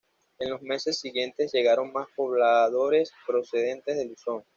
[0.39, 4.43] En los meses siguientes llegaron mas pobladores procedentes de Luzón.